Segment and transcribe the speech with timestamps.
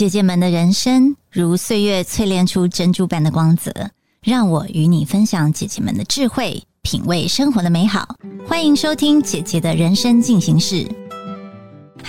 [0.00, 3.70] 姐姐们的人生如岁月淬炼出珍珠般的光泽，
[4.22, 8.16] 让我与你分享姐姐们的智慧，品味生活的美好。
[8.48, 10.88] 欢迎收听姐姐的人生进行式。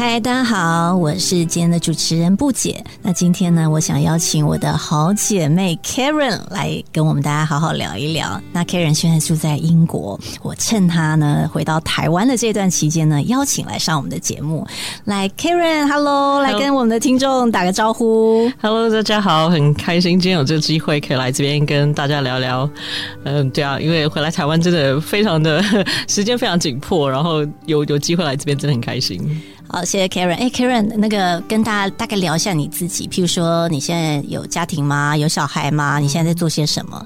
[0.03, 2.83] 嗨，大家好，我是今天的主持人布姐。
[3.03, 8.41] 那今天呢，我想邀请我的好姐妹 Karen 来跟我们大家好好聊一聊。
[8.51, 14.65] 那 Karen 现在住在英国，我趁她呢回到台湾的这段期间呢，邀请来上我们的节目。
[15.05, 18.51] 来，Karen，Hello，来跟我们的听众打个招呼。
[18.59, 22.67] Hello，大家好，很开心今天有这个机会可以来这边跟大家聊聊。
[23.23, 25.63] 嗯，对啊，因为回来台湾真的非常的
[26.09, 29.39] 时间非常紧迫，然后有有机会来这边真的很开心。
[29.73, 30.35] 好，谢谢 Karen。
[30.35, 35.15] 哎，Karen，那个跟大家大概聊一下你自己，譬如说你现在有家庭吗？
[35.15, 35.97] 有小孩吗？
[35.97, 37.05] 你现在在做些什么？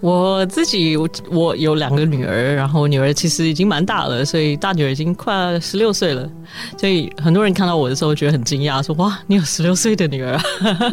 [0.00, 0.94] 我自己
[1.30, 6.28] 我有两个女儿，然后女儿其实已经蛮大了，所以大女儿已经快十六岁了。
[6.76, 10.42] 所以很多人看到我的时候觉得很惊讶，说哇，你有十六岁的女儿啊？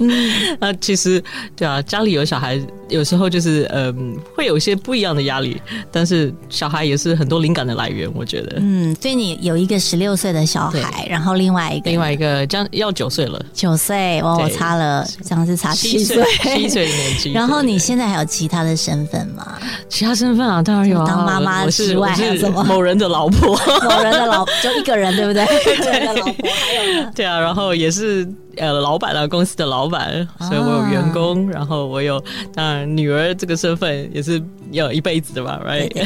[0.57, 1.21] 那其实
[1.53, 2.57] 对啊，家里有小孩，
[2.87, 8.55] 有时候就是嗯，会有一些不一样的压力，但是小孩也是很多灵感的来源，我觉得。
[8.61, 10.92] 嗯，所以你有一个十六岁的小孩。
[11.09, 17.31] 然后另外一个，另外一个将要九岁了，九岁哇，我差了，这样是差七岁，七岁的年纪。
[17.33, 19.57] 然后你现在还有其他的身份吗？
[19.89, 22.63] 其他身份啊，当然有，当妈妈之外还有什么？
[22.63, 23.57] 某人的老婆，
[23.89, 25.45] 某人的老就一个人，对不对？
[25.83, 28.27] 对的老婆还有对啊，然后也是
[28.57, 36.05] 呃老板啊，公司的老板，所以我有员工，然后我有当然女儿这个身份也是要一辈子的吧，right？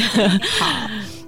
[0.58, 0.66] 好。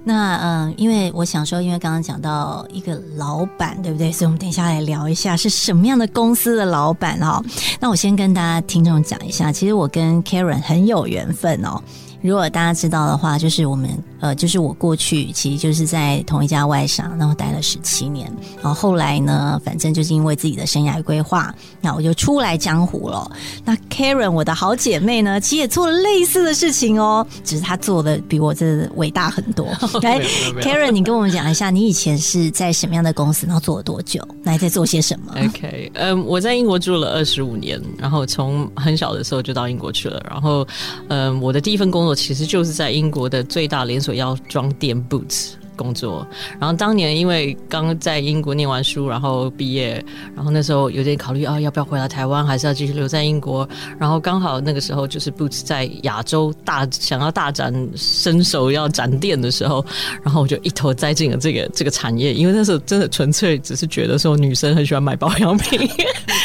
[0.03, 4.11] 那嗯，因为我想说，因为刚刚讲到一个老板，对不对？
[4.11, 7.43] 所以我们等一下来聊一下是什么样的公司的老板哦。
[7.79, 11.81] 那我先跟大家听众讲一下，其实我跟 Karen 很有缘分哦。
[12.21, 23.29] 如果大家知道的话，就是我们呃，就是我过去其实就是在同一家外商，然后待了十七年，然后后来呢，反正就是因为自己的生涯规划，那我就出来江湖了。
[23.65, 29.65] 那 Karen，我的好姐妹呢，其实也做了类似的事情哦，只是她做的比我这伟大很多。
[30.03, 30.19] 来
[30.61, 35.33] ，Karen，你跟我们讲一下，你以前是在什么样的公司，然后做了多久，来在做些什么？
[35.43, 40.67] OK，嗯，我在英国住了二十五年，然后从很小的时候就到英国去了，然后
[41.07, 42.10] 嗯，我的第一份工作。
[42.13, 45.60] 其实就是在英国的最大连锁药妆店 Boots。
[45.81, 46.27] 工作，
[46.59, 50.03] 然后当年因为刚在英国念完书，然后毕业，
[50.35, 53.67] 然后那时候有点考虑啊，要不要回来台湾，还是要继续留在英国？
[53.97, 59.83] 然后刚好那个时候就是 Boots 在亚洲大想要大展身手，要展店的时候，
[60.23, 65.79] 然后我就一头栽进了这个这个产业，因为那时候真的纯粹只是觉得说女生很喜欢买保养品，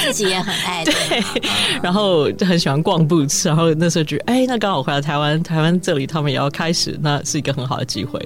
[0.04, 1.22] 自己也很爱， 对，
[1.82, 8.20] 然后就很喜欢逛 Boots，然后那时候觉得哎，那刚好回来台湾，台湾这里他们也要开始，那是一个很好的机会。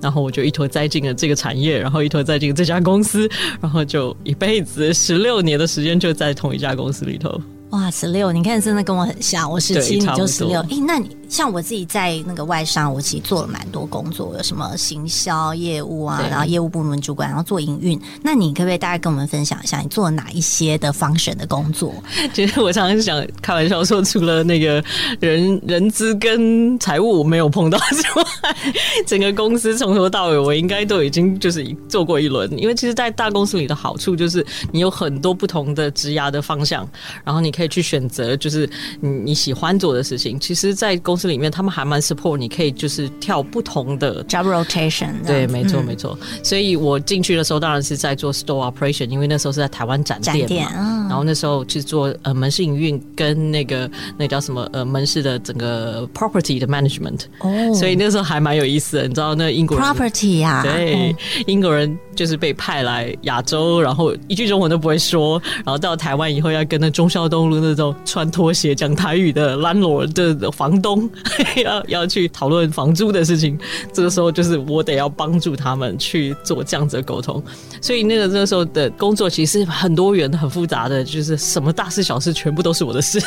[0.00, 3.28] 然后我就一头栽进了这个产业，然后一头栽进这家公司，
[3.60, 7.40] 然后就一辈子十六年的时间就在同一家公司里头。
[7.70, 8.32] 哇，十六！
[8.32, 9.48] 你看，真的跟我很像。
[9.48, 10.58] 我十七，你就十六。
[10.62, 17.98] 哎，那你像我自己在那个外商，我其实做了蛮多工作，有什么行销业务啊，然后业务部门主管，然后做营运。
[18.22, 21.94] 那你可不可以大概跟我们分享一下，你做了哪一些的方选的工作？
[22.34, 24.84] 其实我常常是想开玩笑说，除了那个
[25.20, 28.56] 人人资跟财务没有碰到之外，
[29.06, 32.50] 整个公司从头到尾，我应该都已经就是做过一轮。
[32.58, 36.86] 因为其实，在大公司里的好处就是你有很多不同的职涯的方向，
[37.24, 37.70] 然后你可以。
[37.70, 38.68] 去选择，就是
[39.00, 40.40] 你你喜欢做的事情。
[40.40, 45.12] 其实，在公司里面，他们还蛮 support 你，可以就是跳不同的 job rotation。
[45.26, 46.18] 对，没错，没错。
[46.42, 51.06] 所以我进去的时候，当然是在做 store operation，因为那时候是在台湾展店嘛。
[51.08, 57.20] 然后那时候去做呃门市营运，跟那个那叫什么呃门市的整个 property 的 management。
[57.40, 59.06] 哦，所以那时候还蛮有意思的。
[59.06, 60.62] 你知道那英国 property 呀？
[60.64, 61.14] 对，
[61.46, 67.60] 英国人就是被派来亚洲，然后一句中文都不会说，然后到台湾以后要跟那中孝东路。
[67.60, 71.09] 那种穿拖鞋讲台语的 landlord 的房东
[71.64, 73.58] 要要去讨论房租的事情，
[73.92, 77.42] 这个时候就是我得要帮助他们去做这样子的沟通，
[77.80, 83.20] 所以那个那个时候的工作其实很多元、很复杂的，就是什么大事小事全部都是我的事。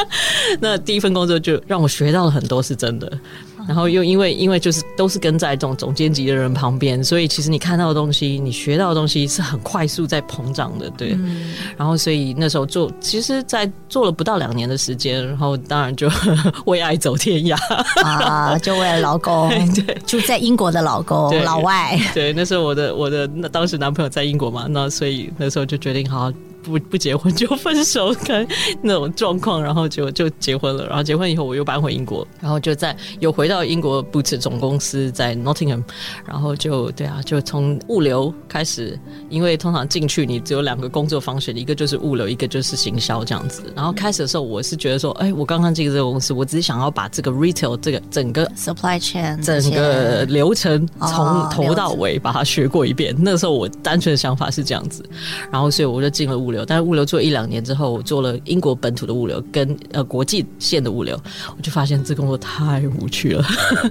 [0.60, 3.18] 那第一份工作就让我学到了很多，是真的。
[3.66, 11.16] 然后又因为因为就是都是跟在这种总监级的人旁边，所以其实你看到的东西，你学到的东西是很快速在膨胀的，对。
[11.76, 16.08] 然后所以那时候做，其实，在做了不到两年的时间，然后当然就
[16.66, 17.56] 为爱走天涯
[18.04, 26.32] 啊，就为了老公， 对，就在英国的老公老外，对，那时候我的我的那当时男朋友在英国嘛，那所以那时候就决定好好。
[26.64, 28.46] 不不结婚 就分手，跟
[28.82, 30.86] 那种状况，然后就就结婚了。
[30.86, 35.82] 然后结婚以后，我又搬回英国，然后就在又回到英国 Boots 总公司在 Nottingham，
[36.26, 43.62] 然后就对啊，就从物流开始，因为通常进去你只有两个工作方式，一个就是物流，一个就是行销这样子。
[43.76, 53.14] 然后开始的时候，我是觉得说，哎，我刚刚进这个公司，我只是想要把这个 retail 这个整个 supply chain 整个流程从头到尾把它学过一遍。
[53.18, 55.04] 那时候我单纯的想法是这样子，
[55.50, 56.53] 然后所以我就进了物流。
[56.66, 61.18] 但是物流做一两年之后，我做了英国本土的物流跟呃国际线的物流，
[61.56, 63.42] 我就发现这工作太无趣了，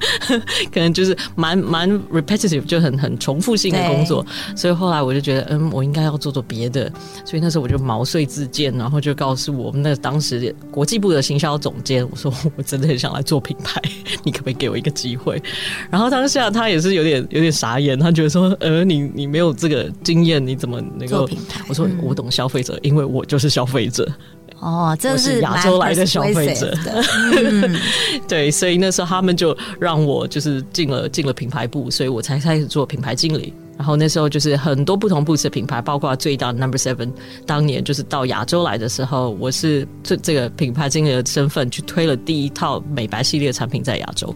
[0.71, 4.23] 可能就是蛮蛮 repetitive，就很很重复性的工作。
[4.55, 6.91] 所以后来我就觉得，嗯，我应该要做做别的。
[7.25, 13.81] 所以那时候我就毛遂自荐，然后就告诉我们那当时国际部的行销总监，我说我真的很想来做品牌，
[14.23, 15.41] 你可不可以给我一个机会？
[15.89, 21.27] 然后当下他也是有点有点傻眼，他觉得说，呃，你你没有这个经验，你怎么能够？
[21.69, 24.07] 我说我懂消费者，因为我就是消费者。
[24.59, 26.73] 哦，这是亚洲来的消费者。
[28.27, 33.53] 对，所以那时候他们就让我就是进了进了品牌部，所以我才开始做品牌经理。
[33.77, 37.11] 然后那时候就是很多不同布的品牌，包括最大的 Number Seven，
[37.45, 44.33] 当年就是到亚洲来的时候，我是这这个品牌经理的身份去推了第一套美白系列产品在亚洲，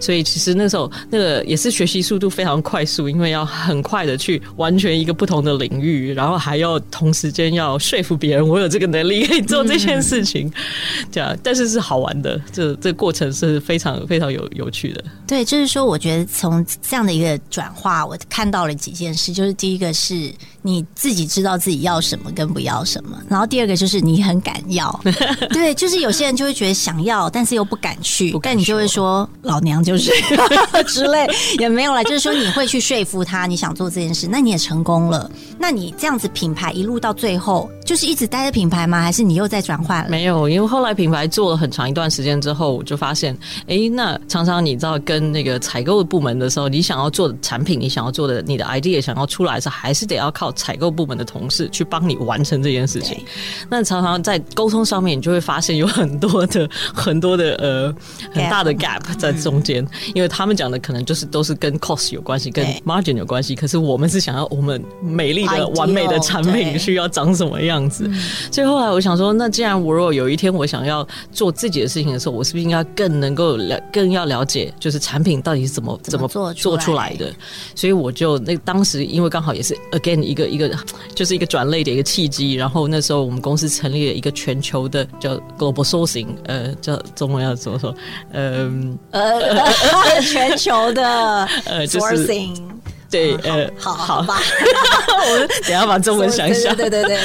[0.00, 10.52] 所以其实那时候那个也是学习速度非常快速，因为要很快的去完全一个不同的领域，然后还要同时间要说服别人我有这个能力可以做这件事情，
[11.12, 15.04] 这样，但是是好玩的，这这过程是非常非常有有趣的。
[15.28, 18.74] 对，就是说，我觉得从这样的一个转化，我看到了。
[18.80, 25.00] 几件事，就是第一个是你自己知道自己要什么跟不要什么，然后第二个就是你很敢要，
[25.50, 30.10] 对，就是有些人就会觉得想要，但是又不敢去，但你就会说老娘就是
[30.86, 31.26] 之类，
[31.58, 37.68] 也没有了，就是说你会去说服他你想做这件事，那你也成功了，那你这样子品牌一路到最后。
[37.90, 39.02] 就是一直待在品牌吗？
[39.02, 40.10] 还是你又在转换了？
[40.10, 43.36] 没有，因为后来品牌做了很长一段时间之后，我就发现，
[43.66, 53.24] 哎，那常常你知道跟那个采购部门的时候，你想要做的产品，你想要做的你的 idea 想要出来的时候，还是得要靠采购部门的同事去帮你完成这件事情。
[53.70, 57.94] 那常常在沟通上面，你就会发现有很多的 很多的呃
[58.30, 67.70] 很大的 gap 在中间，因为他们讲的可能就是都是跟 cost 有关系，跟 margin 有关系，可是我们是想要我们美丽的完美的产品需要长什么样。
[67.70, 68.10] 样子，
[68.50, 77.32] 所以后来我想说，那既然我如果有一天我想要做自己的事情的时候，我是不是应该更能够了，更要了解，就是产品到底是怎么怎么做做出来的？
[77.76, 80.70] 所以我就那当时因为刚好也是 again 一个一个
[81.14, 87.94] 就是一个转类的一个契机，然后那时候我们公司成立了一个全球的叫 global sourcing，呃，叫中文要怎么说？
[88.32, 88.70] 呃
[89.10, 91.04] 呃，全球的
[91.66, 92.56] 呃 sourcing。
[93.10, 94.38] 对，呃，好好吧，
[95.32, 96.74] 我们等下把中文 想一下。
[96.74, 97.18] 对对 对，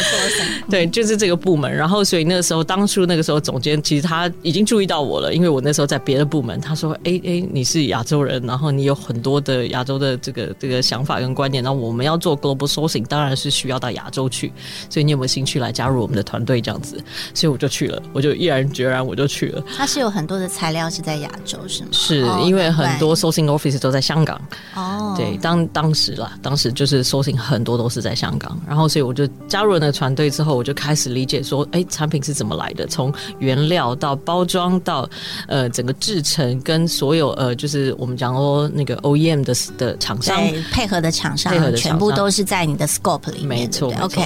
[0.70, 1.74] 对，就是这个部门。
[1.74, 6.60] 然后，所以那个时候，当初那个时候，总监其实他已经注意到我了，因为我那时候在别的部门。
[6.60, 11.64] 他说：“哎哎，你是亚洲人，然后你有很多的亚洲的这个这个想法跟观念。
[11.64, 14.52] 那我们要做 global sourcing，当然是需要到亚洲去。
[14.90, 16.60] 所以你有没有兴趣来加入我们的团队？
[16.60, 16.98] 这样子，
[17.34, 19.64] 所以我就去了，我就毅然决然我就去了。
[19.78, 21.90] 他是有很多的材料是在亚洲，是吗？
[21.92, 24.42] 是因为很多 sourcing office 都在香港。
[24.74, 32.88] 哦，对，当当时啦，当时就是搜寻很多都是在香港，然后所以我就加入了那个团队之后，我就开始理解说，哎，产品是怎么来的？
[32.88, 35.08] 从原料到包装到
[35.50, 40.42] 呃整个制成，跟所有呃就是我们讲哦那个 OEM 的的厂商
[40.72, 44.22] 配合的厂商，配合的全部都是在你的 scope 里面，没错，OK。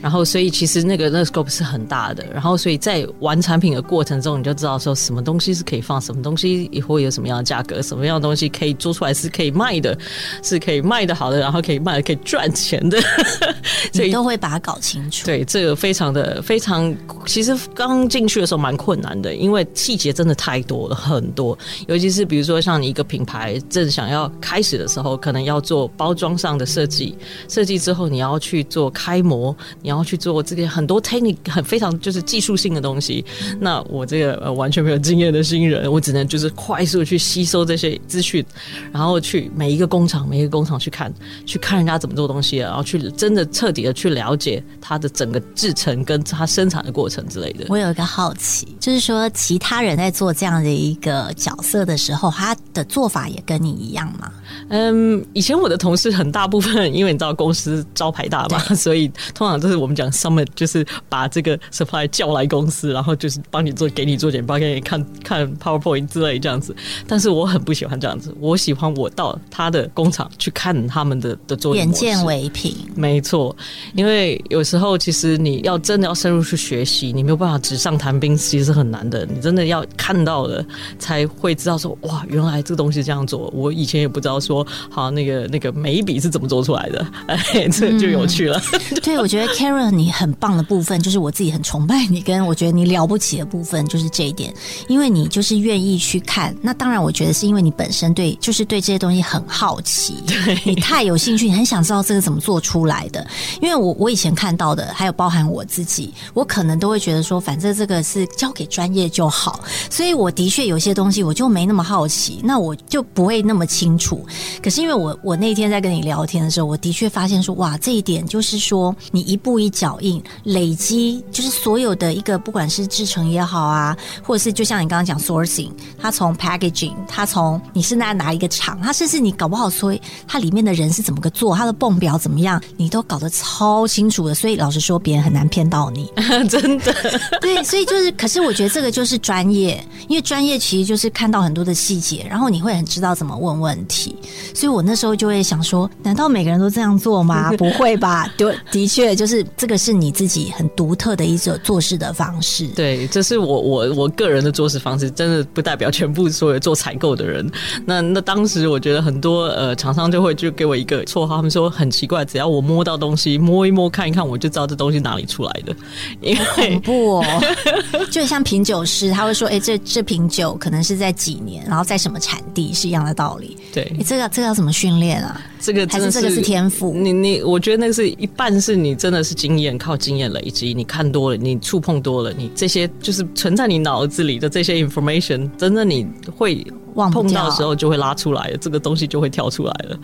[0.00, 2.24] 然后，所以其实那个那个 scope 是很大的。
[2.32, 9.96] 然后，所以在玩产品的过程中，你就知道说什么东西是可以放，什么东西以后有什么样的价格，什么样的东西可以做出来是可以卖的，
[10.42, 12.98] 是可以卖的好的，然后可以卖的可以赚钱的。
[13.92, 15.26] 所以都会把它搞清楚。
[15.26, 16.94] 对，这个非常的非常，
[17.26, 21.58] 其实刚进去的时候蛮困难的，因为细节真的太多了，很多。
[21.88, 27.16] 尤其是比如说像你一个品牌正想要开始的时候，可能要做包装上的设计，
[27.48, 29.54] 设计之后你要去做开模。
[29.90, 33.24] 然后去做这个很多 technique 很非常就是技术性的东西，
[33.58, 38.44] 那我这个呃完全没有经验的新人，我只能就是快速去吸收这些资讯，
[38.92, 41.12] 然后去每一个工厂每一个工厂去看，
[41.44, 47.66] 去看人家怎么做东西，然后去真的彻底的去了解它的整个制成跟它生产的过程之类的。
[47.68, 54.30] 我有一个好奇，就是说其他人在做这样的一个角色的时候，他的做法也跟你一样吗？
[54.68, 66.74] 嗯，以前我的同事很大部分，因为你知道公司招牌大嘛，所以通常都是我们讲 summit，就是把这个 supply 叫来公司，然后就是帮你做，给你做简报，给你看看 PowerPoint 之类这样子。
[67.06, 72.74] 但是我很不喜欢这样子，我喜欢我到他的工厂去看他们的的作业眼见为凭。
[72.94, 73.54] 没错，
[73.94, 79.26] 因为有时候其实你要真的要深入去学习，你没有办法纸上谈兵，其实是很难的。
[79.26, 80.64] 你真的要看到了，
[80.98, 83.50] 才会知道说哇，原来这个东西这样做。
[83.54, 88.60] 我以前也不知道说，好那个那个眉笔是怎么做出来的，哎，这就有趣了。
[89.02, 94.52] 对，我觉得 Karen 你很棒的部分，就是我自己很崇拜你，跟我觉得你了不起的部分就是这一点，
[94.88, 96.54] 因为你就是愿意去看。
[96.62, 100.16] 那当然，我觉得是因为你本身对就是对这些东西很好奇，
[100.64, 103.26] 你太有兴趣，你很想知道这个怎么做出来的。
[103.60, 109.60] 因为我我以前看到的，还有包含我自己，我可能都会觉得说，反正这个是交给专业就好。
[109.88, 114.24] 所以我的确有些东西我就没那么好奇，那我就不会那么清楚。
[114.62, 134.34] 可是因为我我那天在跟你聊天的时候，我的确发现说，哇，这一点就是说，你一步一脚印累积，就是所有的一个不管是制成也好啊，或者是就像你刚刚讲 sourcing，它从 packaging，它从你是在哪一个厂，它甚至你搞不好说它里面的人是怎么个做，它的泵表怎么样，你都搞得超清楚的。
[134.34, 136.10] 所以老实说，别人很难骗到你，
[136.48, 136.94] 真的。
[137.40, 144.16] 对，所以就是，可是我觉得这个就是专业，因为专业其实就是看到很多的细节，然后你会很知道怎么问问题。
[144.54, 147.52] 所以我那时候就会想说，难道每个人都这样做吗？
[147.58, 148.32] 不会吧？
[148.36, 152.66] 对，的确就是这个是你自己很独特的一种做事的方式。
[152.68, 157.50] 对，这是我我我个人的做事方式，真的不代表全部所有做采购的人。
[157.84, 165.74] 那那当时我觉得很多呃厂商就会就给我一个绰号，他们说很奇怪，只要我摸到东西摸一摸看一看，我就知道这东西哪里出来的。
[166.20, 167.24] 因为恐怖哦，
[168.10, 173.56] 就像品酒师，他会说，哎，这这瓶酒可能是在几年，然后在什么产地，是一样的道理。
[173.72, 175.40] 对，这个这个要怎么训练啊？
[175.60, 176.92] 这个还是这个是天赋？
[176.92, 186.04] 你你，我觉得那个是一半是你真的是经验，靠经验累积，你看多了，你触碰多了，你这些就是存在你脑子里的这些 information，真的你
[186.36, 186.66] 会。
[186.94, 189.98] 碰到的时候就会拉出来，这个东西就会跳出来了。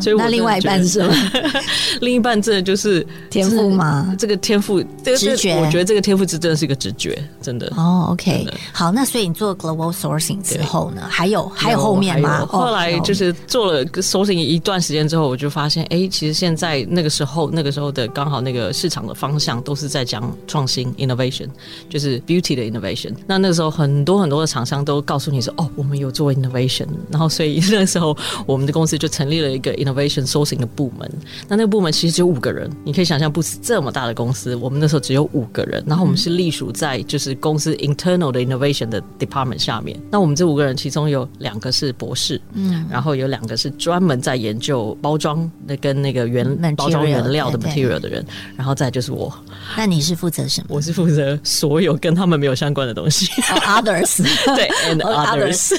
[0.00, 1.14] 所以那另外一半是什么？
[2.00, 4.14] 另一半真的就是天赋吗？
[4.18, 5.54] 这个天赋，这个直觉。
[5.58, 7.72] 我觉得这个天赋是真的是一个直觉，真的。
[7.76, 8.92] 哦，OK，好。
[8.92, 11.02] 那所以你做 global sourcing 之后呢？
[11.08, 12.46] 还有还有后面吗？
[12.46, 21.48] 后来就是做了 sourcing 一段时间之后，我就发现，哎，其实现在那个时候那个时候的刚好那个市场的方向都是在讲创新 innovation，
[21.88, 23.12] 就是 beauty 的 innovation。
[23.26, 26.27] 那那个时候很多很多的厂商都告诉你说，哦，我们有做。
[26.32, 28.16] innovation，然后所以那时候
[28.46, 31.10] 我们的公司就成立了一个 innovation sourcing 的部门。
[31.48, 35.82] 那那个部门其实只有五个人，你可以想象，不是这么大的公司，我们那时候只有五个人。
[35.86, 39.98] 然后我们是隶属在就是公司 internal 的 innovation 的 department 下面。
[40.10, 48.24] 那我们这五个人其中有两个是博士，嗯，然后有两个是专门在研究包装的跟那个原包装原料的 material 的人，
[48.56, 49.32] 然后再就是我。
[49.76, 50.66] 那你是负责什么？
[50.68, 53.26] 我是负责所有跟他们没有相关的东西。
[53.42, 54.22] Others，
[54.54, 55.76] 对，and others。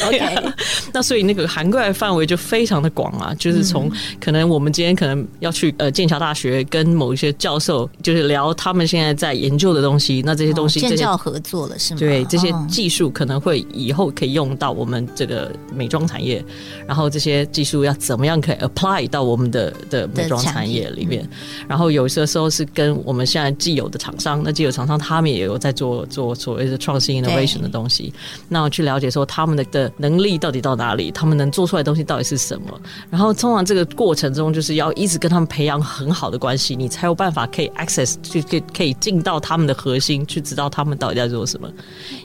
[0.93, 11.99] 那所以那个涵盖范围就非常的广啊，就是从可能我们今天可能要去呃剑桥大学跟某一些教授，就是聊他们现在在研究的东西，那这些东西建教合作了是吗？
[11.99, 16.43] 对，这些技术可能会以后可以用到我们这个美妆产业，
[16.87, 21.27] 然后这些技术要怎么样可以 apply 到我们的的美妆产业里面，
[21.67, 28.13] 然后有些时候是跟我们现在既有的厂商，那既有厂商他们也有在做做所谓的创新 innovation 的东西，
[28.47, 30.28] 那我去了解说他们的的能力。
[30.37, 31.11] 到底到哪里？
[31.11, 32.79] 他们能做出来的东西到底是什么？
[33.09, 41.69] 然后通常这个过程中，就是要一直跟他们培养很好的关系，你才有办法可以 access 去可以可以进到他们的核心，去知道他们到底在做什么。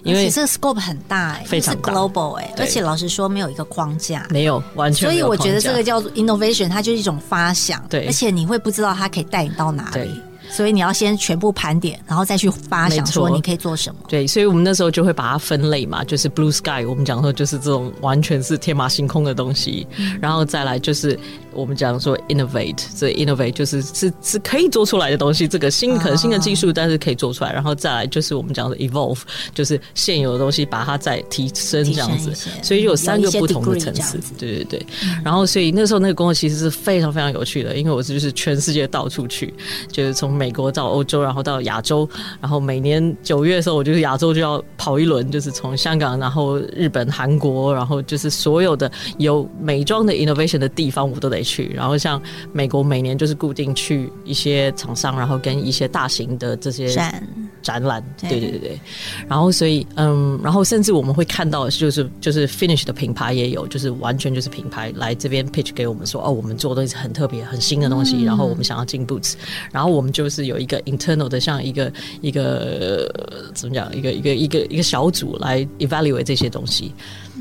[0.03, 5.09] 因为这个 scope 很大，哎，非常 global，哎，而且老实说，没有一个框架，没有完全。
[5.09, 10.11] 所以我觉得这个叫做 innovation，它就是一种发想，对，而且你会不知道它可以带你到哪里。
[10.51, 14.01] 所以你要先全部盘点，然后再去发想说你可以做什么。
[14.09, 19.87] 对，所以我们那时候就会把它分类嘛，就是 blue sky，我们讲说就是这种完全是天马行空的东西，
[20.21, 21.19] 然后再来就是
[21.53, 29.21] 我们讲说 innovate，这 innovate 就是是是可以做出来的东西，这个新可能新的技术，但是可以做出来，然后再来就是我们讲的 evolve，
[29.55, 32.33] 就是现有的东西把它再提升这样子。
[32.63, 34.87] 所以有三个不同的层次，对对对。
[35.25, 39.53] 然后所以那时候那个工作其实是非常非常有趣的，因为我是就是全世界到处去，
[39.91, 42.09] 就是从美国到欧洲，然后到亚洲，
[42.41, 51.73] 然后每年九月的时候，我就是亚洲就要跑一轮，就是从香港，然后日本、韩国，然后就是所有的有美妆的 innovation 的地方，我都得去。
[51.75, 52.21] 然后像
[52.53, 57.29] 美国每年就是固定去一些厂商，然后跟一些大型的这些展
[57.63, 58.81] 展览，对对对对。
[59.29, 69.35] 然后所以嗯，然后甚至我们会看到就是就是 finish 的品牌也有，就是完全就是品牌来这边 pitch 给我们说，哦，我们做的东西很特别、很新的东西，然后我们想要进 boots，
[69.73, 73.07] 然后我们就就是有一个 internal 的像一个一个
[73.55, 76.91] 怎么讲，一个一个一个一个小组来 evaluate 这些东西。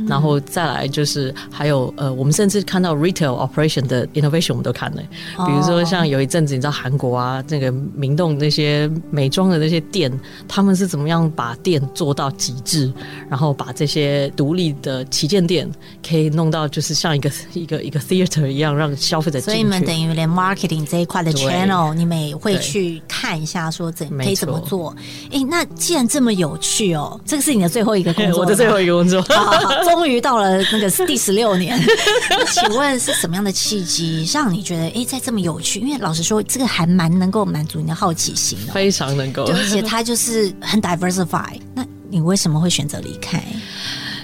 [0.07, 5.01] 然后再来就是还有呃，我们甚至看到 retail operation 的 innovation，我们都看了。
[5.45, 10.11] 比如说像有一阵子，你知道韩国啊，那个明洞那些美妆的那些店，
[10.47, 12.91] 他们是怎么样把店做到极致，
[13.29, 15.69] 然后把这些独立的旗舰店
[16.07, 19.39] 可以弄到就是像一个一个一个 theater 一样，让消费者。
[19.39, 24.95] 所以你们等于连 marketing 这一块的 channel，你们也会去看一下，说怎可以怎么做？
[25.31, 29.23] 哎，那既然这么有趣哦，这个是你的最后一个工作， 我的最后一个工作。
[29.89, 31.79] 终于到了那个第十六年，
[32.51, 35.79] 请问是什么样的契机让你觉得哎，在这么有趣？
[35.79, 41.59] 因为老实说，这个还蛮能够满足你的好奇心的，非常能够，而且它就是很 diversify。
[41.75, 43.43] 那你为什么会选择离开？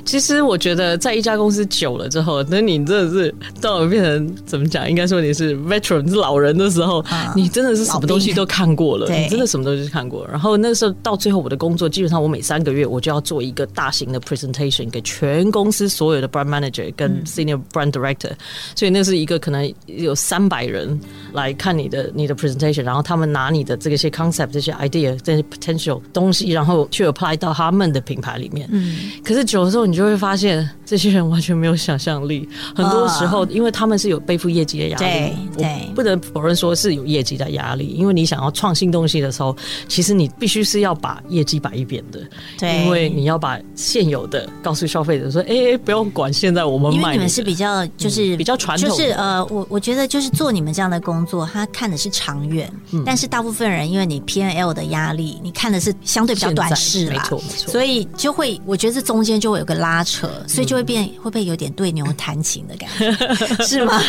[0.06, 4.90] 其实我觉得，在一家公司久了之后，等你真的是到变成怎么讲？
[4.90, 7.04] 应该说你是 veteran，是老人的时候，
[7.36, 10.28] 你真的是什么东西都看过了，你真的什么东西都看过。
[10.28, 18.32] 然后那时候到最后，我的工作基本上我每三个月我就要做一个大型的 presentation 给全公司所有的 brand manager 跟 senior brand director，
[18.76, 21.00] 所以那是一个可能有三百人
[21.34, 28.68] 来看你的你的 presentation，然后他们拿你的这些 concept、这些 idea、这些 potential 东西，然后去 apply 到他们的品牌里面。
[28.72, 32.50] 嗯，可是久了之后，你就会发现这些人完全没有想象力。
[32.76, 37.90] 很多时候，因为他们是有背负业绩的压力，对，不能否认说是有业绩的压力。
[37.90, 39.56] 因为你想要创新东西的时候，
[39.88, 42.20] 其实你必须是要把业绩摆一边的，
[42.58, 52.72] 对，因为你要把现有的告诉消费者说：“哎，不用管现在我们卖。”你们是比较就是比较传统，就是呃，我我觉得就是做你们这样的工作，他看的是长远，
[53.06, 60.70] 但是大部分人因为你 P N L 的压力，你看的是相对比较短视啦，没错没错，所以就会我觉得这中间就会有个拉扯，所以。
[60.70, 63.12] 就会变，会不会有点对牛弹琴的感觉？
[63.64, 64.02] 是吗？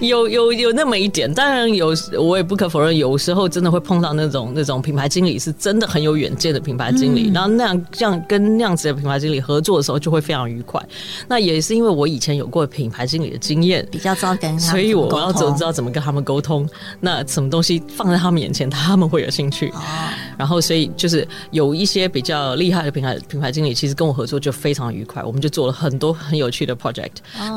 [0.00, 1.32] 有有有那么一点。
[1.32, 10.84] 当然有，我也不可否认，有时候真的会碰到那种那种品牌经理是真的很有远见的品牌经理，然后那样这样跟那样子的品牌经理合作的时候，就会非常愉快。
[11.28, 16.68] 那也是因为我以前有过品牌经理的经验，比较知道跟，所以我要怎么知道怎么跟他们沟通？
[17.00, 19.72] 那什么东西放在他们眼前，他们会有兴趣。
[20.38, 25.22] 然后，所以就是有一些比较厉害的品牌品牌经理，其实跟我合作就非常愉快。
[25.22, 25.98] 我们就做了很。
[25.98, 27.10] 多很有趣的 project，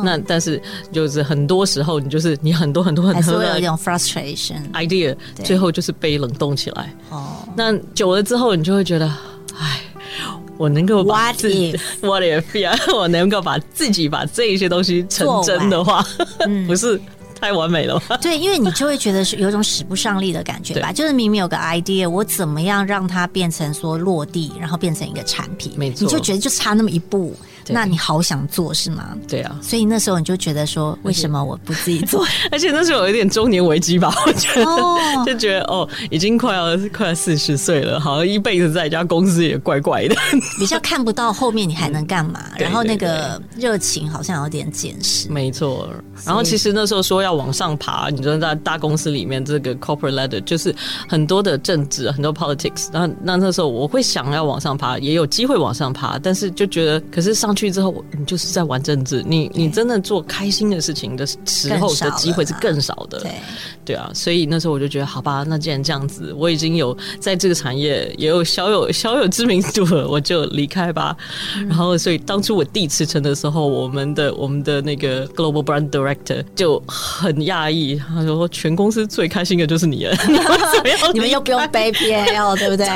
[0.03, 0.59] 那但是
[0.91, 6.91] 就是很多时候你就是你很多很多很多的一种 frustration idea，最后就是被冷冻起来。
[7.11, 9.05] 哦，那久了之后你就会觉得，
[9.59, 9.79] 哎，
[10.57, 12.75] 我能够 what if what if 呀？
[12.95, 16.03] 我能够把自己把这一些东西成真的话，
[16.65, 16.99] 不是
[17.41, 18.01] 太完美了。
[18.21, 20.93] 对，因为你就会觉得是有一种使不上力的感觉吧？
[20.93, 25.73] 就是明明有个 idea，我怎么样让它变成说落地，然后变成一个产品？
[25.75, 27.35] 没错，你就觉得就差那么一步。
[27.67, 29.15] 那你好想做是吗？
[29.27, 32.25] 对啊，所以那时候你就觉得说，为什么我不自己做？
[32.51, 40.15] 而且那时候有一点中年危机吧， 我觉得就觉得哦，已经快要快要四十岁了，好像一辈子在一家公司也怪怪的，
[40.59, 45.29] 比较看不到后面你还能干嘛， 然后那个热情好像有点减失。
[45.29, 45.89] 没错，
[46.25, 50.75] 然后其实那时候说要往上爬，你说在大公司里面这个 corporate ladder 就是
[51.07, 52.87] 很多的政治，很多 politics。
[52.91, 57.60] 那那那时候我会想要往上爬，也有机会往上爬，但是就觉得可是上去。
[57.61, 59.23] 去之后，你就是在玩政治。
[59.27, 63.19] 你你真的做开心的事情的时候的机会是更少的。
[63.19, 63.31] 对
[63.85, 71.15] 对啊，所以那时候我就觉得，好吧，那既然这样子，我已经有在这个产业也有小有 小有知名度了，我就离开吧。
[71.67, 80.15] 然后，所以当初我第一次成的时候，我们的我们的那个 global brand director 就很讶异，他说：“全公司最开心的就是你了，
[81.13, 82.87] 你们又不用背 P L，对不 对？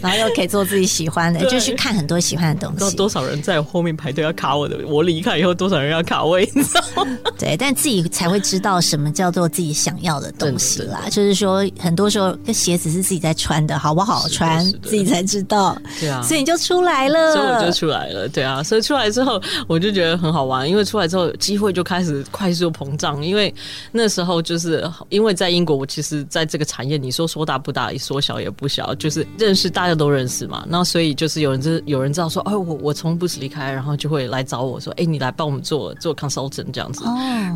[0.00, 2.96] 然后又可以做自己喜欢的，就去看很多喜欢的东西。
[2.96, 6.48] 多少人在后面？”排队要卡我的，我离开以后多少人要卡位？
[7.38, 11.02] 对，但自己才会知道什么叫做自己想要的东西啦。
[11.10, 15.76] 就是说，很多时候，这鞋子是自己在穿的，好不好穿，自己才知道。
[16.00, 18.28] 对啊，所以你就出来了，所以我就出来了。
[18.28, 23.24] 对啊，所以出来之后，我就觉得很好玩，因为出来之后，机会就开始快速膨胀。
[23.24, 23.52] 因为
[23.90, 30.64] 那时候就是因为在英国，我其实在这个产业，你说说大不大，说小也不小，就是认识大家都认识嘛。
[30.68, 37.04] 那所以就是有人知有人知道说，哦，我我从不是离开，然后就会来找我说，哎，你来帮我们做做 consultant 这样子，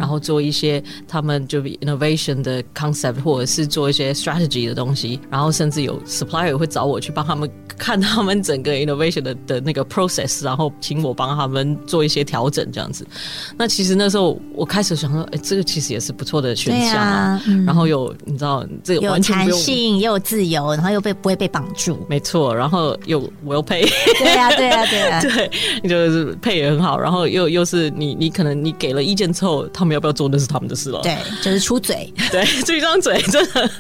[0.01, 13.07] 然后做一些他们就 innovation 的 concept，或者是做一些 strategy 的东西，然后甚至有 supplier 会找我去帮他们看他们整个 innovation 的的那个 process，然后请我帮他们做一些调整这样子。
[13.57, 17.41] 那其实那时候我开始想说，哎，这个其实也是不错的选项啊。
[17.65, 22.05] 然后有你知道，这个有弹性，又有自由，然后又被不会被绑住。
[22.09, 23.87] 没错，然后又我又配。
[24.19, 26.99] 对呀，对呀，对呀， 对，就是配也很好。
[26.99, 31.01] 然后又又是你，你可能你给了意见之后，他们要不要做那是他们的事了。
[31.03, 33.71] 对， 就是出嘴， 对，出一张嘴，真的。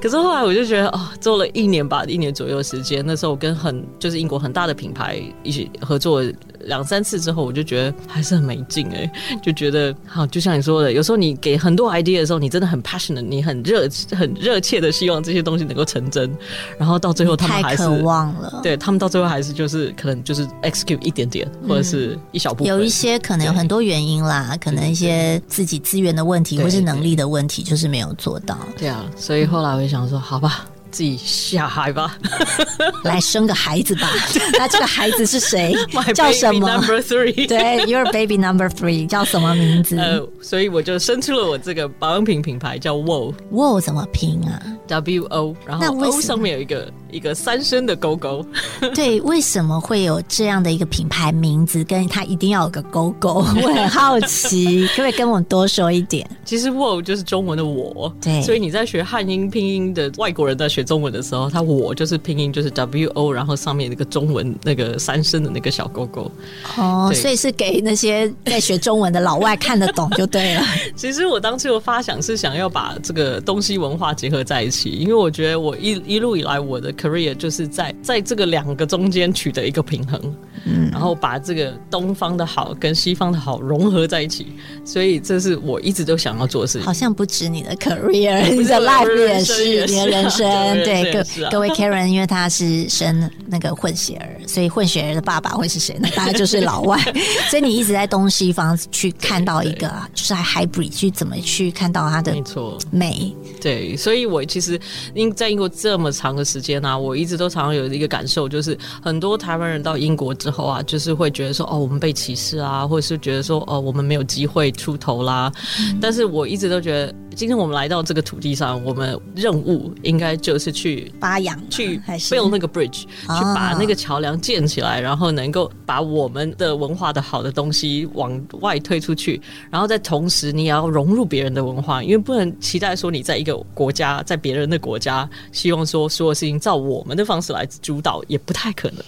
[0.00, 3.02] 可是后来我就觉得，哦，做了一年吧，一年左右时间。
[3.06, 6.22] 那时候我跟很就是英国很大的品牌一起合作。
[6.66, 9.10] 两三次之后，我就觉得还是很没劲哎，
[9.42, 16.32] 就觉得好，就像你说的，有时候你给很多 idea 的时候，你真的很 passionate，你很热、很热切的希望这些东西能够成真，
[16.78, 28.58] 然后到最后他们还是渴望了，对他们到最后还是就是可能就是 execute 一点点，或者是一小部分，有一些可能有很多原因啦，可能一些自己资源的问题，或是能力的问题，就是没有做到。
[28.76, 30.66] 对啊，所以后来我就想说，好吧。
[30.90, 32.18] 自己下海吧，
[33.02, 34.10] 来生个孩子吧。
[34.58, 35.74] 那这个孩子是谁？
[36.14, 37.48] 叫什么？Number three。
[37.48, 39.96] 对，Your baby number three 叫什么名字？
[39.96, 43.32] 呃，所以我就生出了我这个保养品品牌，叫 Wo。
[43.50, 48.44] Wo 怎么拼啊？W O，然后 O 上面有一个一个三声的勾勾。
[48.94, 51.82] 对，为什么会有这样的一个品牌名字？
[51.84, 53.34] 跟它一定要有个勾勾？
[53.62, 56.28] 我很好奇，可不可以跟我多说一点？
[56.44, 58.14] 其实 Wo 就是中文的我。
[58.20, 60.82] 对，所以你在学汉音拼音的外国人在学。
[60.82, 66.28] 中文的时候，他我就是拼音就是 W O，然后上面那个中文那个三声的那个小勾勾。
[66.76, 70.62] 哦，所以是给那些在学中文的老外看得懂就对了。
[70.96, 80.20] 其实我当初的发想是想要把这个东西文化结合在一起，因为我觉得我一一路以来我的 career 就是在在这个两个中间取得一个平衡，
[80.64, 84.46] 嗯，然后把这个东方的好跟西方的好融合在一起，
[84.84, 86.82] 所以这是我一直都想要做的事情。
[86.86, 90.42] 好像不止你的 career，你的 life 也是你的人生。
[90.84, 96.08] 对各各位 Karen，因为他是生那个混血儿，所以混血儿的爸爸会是谁呢？
[96.14, 96.98] 大概就是老外。
[97.50, 103.34] 所以你一直在东西方去看到一个，就是还 hybrid 去怎么去看到他的没错美。
[103.60, 104.80] 对，所以我其实
[105.14, 115.52] 英在英国这么长的时间啊，我一直都常常有一个感受，就是很多台湾人到英国之后啊，就是会觉得说哦，我们被歧视啊，或者是觉得说哦，我们没有机会出头啦。
[116.00, 120.62] 但是我一直都觉得，今天我们来到这个土地上，我们任务应该就是。
[120.62, 138.98] 是去发扬，去 build 那个 bridge，去把那个桥梁建起来，然后能够把我们的文化的好的东西往外推出去，然后在同时你也要融入别人的文化，因为不能期待说你在一个国家，在别人的国家，希望说所有事情照我们的方式来主导，也不太可能。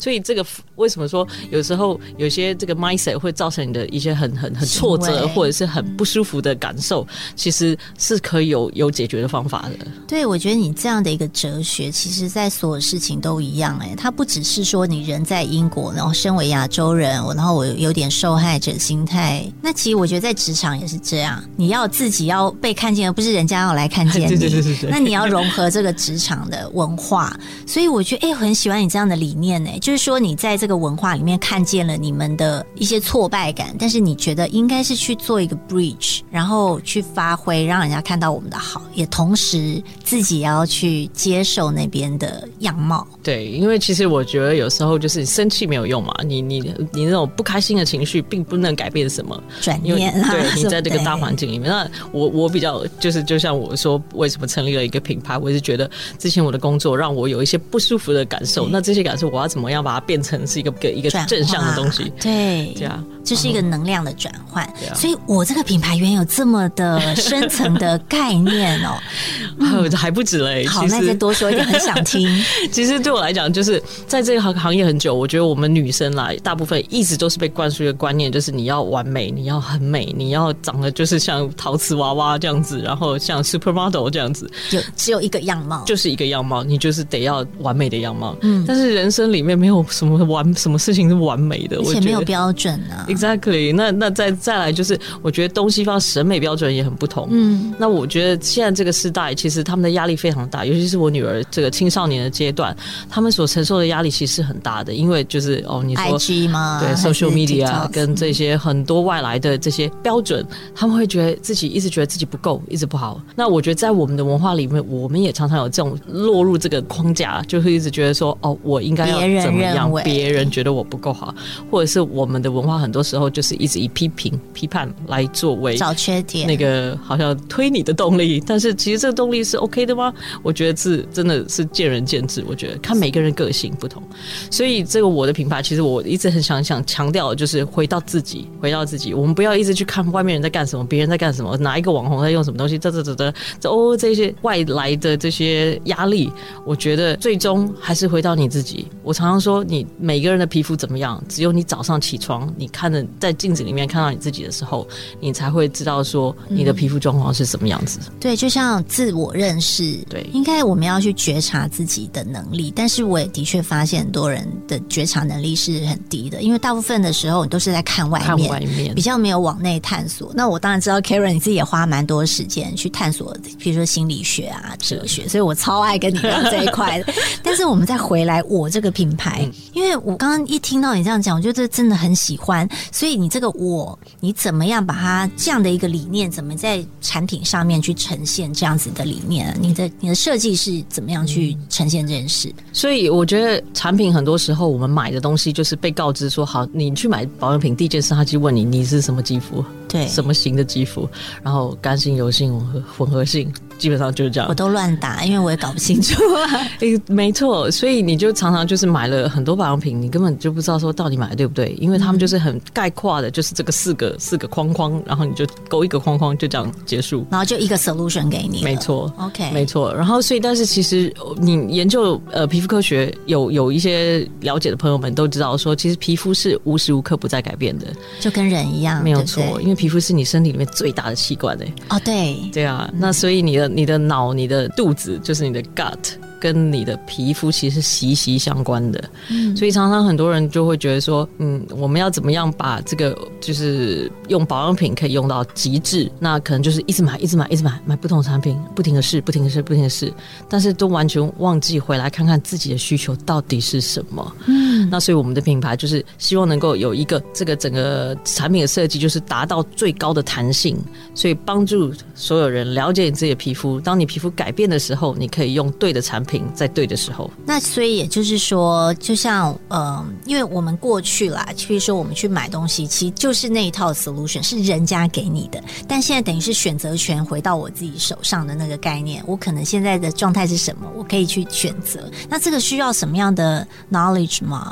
[0.00, 0.42] 所以这个
[0.76, 9.86] 为什么说有时候有些这个 mindset 会造成你的一些很很很挫折，或者是很不舒服的感受，其实是可以有有解决的方法的。
[10.06, 11.02] 对，我觉得你这样。
[11.02, 13.76] 的一个哲学，其实在所有事情都一样。
[13.80, 19.44] 哎，它不只是说你人在英国，然后身为亚洲人，然后我有点受害者心态。
[19.60, 24.62] 那其实我觉得在职场也是这样，你要自己要被看见，而不是人家要来看见你。
[24.88, 27.36] 那你要融合这个职场的文化。
[27.66, 29.60] 所以我觉得，哎，很喜欢你这样的理念。
[29.64, 40.82] 呢，就是说你在这个文化里面看见了你们的一些挫败感，但是你觉得应该是去做一个 bridge，然后去发挥，让人家看到我们的好，也同时自己要去。
[40.82, 46.58] 去接受那边的样貌，对，因为其实我觉得有时候就是生气没有用嘛，你你
[46.90, 62.12] 你那种不开心的情绪并不能改变什么，转念对你在这个大环境里面，那我我比较就是就像我说，为什么成立了一个品牌，我是觉得之前我的工作让我有一些不舒服的感受，那这些感受我要怎么样把它变成是一个一个正向的东西？
[62.20, 64.68] 对，这样就是一个能量的转换。
[64.94, 68.98] 所以我这个品牌原有这么的深层的概念哦，
[69.96, 70.66] 还不止嘞。
[70.66, 72.28] 好，那再多说一点，很想听。
[72.70, 88.36] 其实对我来讲，就是在这个行行业很久，我觉得我们女生来，大部分一直都是被灌输一个观念，就是你要完美，你要很美，你要长得就是像陶瓷娃娃这样子，然后像 supermodel 这样子，有只有一个样貌，就是一个样貌，你就是得要完美的样貌。
[88.42, 93.04] 嗯，但是人生里面没有什么完，什么事情是完美的，而且没有标准啊。
[93.08, 97.26] Exactly，那那再再来就是，我觉得东西方审美标准也很不同。
[97.30, 102.76] 嗯，那我觉得现在这个时代，其实他们的压力非常大，尤其是我女儿这个青少年的阶段，
[103.10, 106.80] 他们所承受的压力其实很大的，因为就是哦，你说 IG 吗？
[106.80, 113.20] 对，social media 跟这些很多外来的这些标准，他们会觉得自己一直觉得自己不够，一直不好。
[113.34, 119.82] 那我觉得在我们的文化里面，我们也常常有这种落入这个框架，就会一直觉得说哦，我应该要怎么样？
[120.04, 121.34] 别人觉得我不够好，
[121.70, 128.42] 或者是我们的文化很多时候就是一直以批评、批判来作为找缺点，那个好像推你的动力。
[128.46, 130.12] 但是其实这个动力是 OK 的吗？
[130.42, 132.44] 我觉得是真的是见仁见智。
[132.48, 134.02] 我觉得看每个人个性不同，
[134.50, 139.14] 所以这个我的品牌，其实我一直很想想强调，就是回到自己，回到自己。
[139.14, 146.30] 我们不要一直去看外面人在干什么，别人在干什么，哪一个网红在用什么东西，这这这这这哦，这些外来的这些压力，
[146.64, 148.86] 我觉得最终还是回到你自己。
[149.02, 154.86] 我常常说，你每个人的皮肤怎么样，只有你早上起床，你看着在镜子里面看到你自己的时候，
[155.20, 158.00] 你才会知道说你的皮肤状况是什么样子。
[158.18, 162.72] 对，就像自我认识，对，应该我们要去觉察自己的能力。
[162.74, 170.32] 但是我也的确发现，很多人的觉察能力是很低的，因为大部分的时候你都是在看外面，比较没有往内探索。
[170.34, 177.12] 那我当然知道，Karen 你自己也花蛮多时间去探索，比如说心理学啊、哲学，所以我超爱跟你聊这一块的。
[177.42, 182.68] 但是我们再回来，我这个品牌，因为我刚刚一听到你这样讲，我觉得真的很喜欢。
[182.92, 189.52] 所以你这个我，你怎么样把它这样的一个理念，怎么在产品上面去呈现这样子的理念？
[189.60, 192.54] 你的你的设计是怎么样去呈现这件事？
[192.72, 201.08] 所以我觉得产品很多时候我们买的东西就是被告知说好，你去买保养品，第一件事他就问你你是什么肌肤，对，什么型的肌肤，
[201.42, 203.52] 然后干性、油性、混合混合性。
[203.82, 206.22] 基本上就是这样，我都乱打，因为我也搞不清楚。
[206.78, 218.62] 诶，没错，所以你就常常就是买了很多保养品，你根本就不知道说到底买的对不对，因为他们就是很概括的，就是这个四个四个框框，然后你就勾一个框框，就这样结束，然后就一个 solution 给你。
[218.62, 219.92] 没错，OK，没错。
[219.92, 227.86] 然后所以，但是其实你研究呃皮肤科学有有一些了解的朋友们都知道说，其实皮肤是无时无刻不在改变的，
[228.20, 231.74] 就跟人一样，没有错，因为皮肤是你身体里面最大的器官诶。
[231.88, 233.71] 哦，对，对啊，那所以你的。
[233.74, 235.96] 你的脑，你的肚子，就是你的 gut。
[236.42, 246.10] 跟你的皮肤其实是息息相关的，嗯，所以常常很多人就会觉得说，嗯，我们要怎么样把这个就是用保养品可以用到极致？
[246.18, 250.12] 那可能就是一直买，一直买，一直买，买不同产品，不停的试，不停的试，不停的试，
[250.48, 254.36] 但是都完全忘记回来看看自己的需求到底是什么。
[254.46, 260.76] 嗯，那所以我们的品牌就是希望能够有一个这个整个产品的设计，就是达到最高的弹性，
[261.14, 263.80] 所以帮助所有人了解你自己的皮肤。
[263.80, 266.42] 当你皮肤改变的时候，你可以用对的产品。
[266.54, 282.10] 在对的时候，那所以也就是说，就像呃，因为我们过去啦，比如说我们去买东西，其实就是那一套 solution 是人家给你的，但现在等于是选择权回到我自己手上的那个概念，我可能现在的状态是什么，我可以去选择。
[282.28, 284.71] 那这个需要什么样的 knowledge 吗？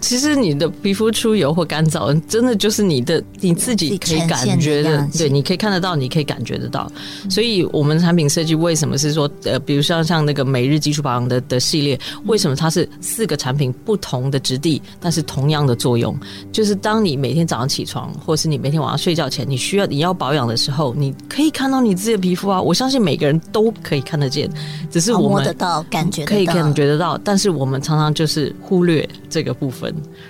[0.00, 6.90] 其实你的皮肤出油或干燥，真的就是你的你自己可以感觉的，对，你可以看得到，你可以感觉得到。
[7.28, 16.16] 所以，我们产品设计为什么是说，呃，比如像像那个每日基础保养的的系列，为什么它是四个产品不同的质地，但是同样的作用？
[16.52, 22.60] 就是当你每天早上起床，或是你每天晚上睡觉前，你需要你要保养的时候，你可以看到你自己的皮肤啊。
[22.60, 24.48] 我相信每个人都可以看得见，
[24.90, 29.87] 只是我们摸得到，感觉可以感觉得到，但是我们常常就是忽略这个部分。